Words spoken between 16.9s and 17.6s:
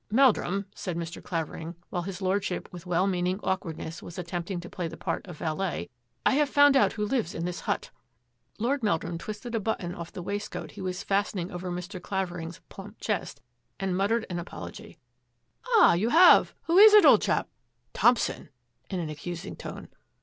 it, old chap?